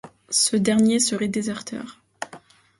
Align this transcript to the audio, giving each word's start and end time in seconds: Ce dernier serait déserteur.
Ce 0.31 0.55
dernier 0.55 0.99
serait 0.99 1.27
déserteur. 1.27 1.99